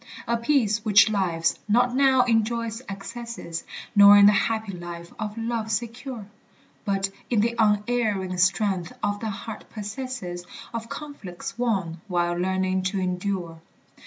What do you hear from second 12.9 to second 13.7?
endure.